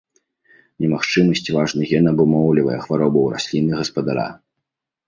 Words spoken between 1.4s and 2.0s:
важны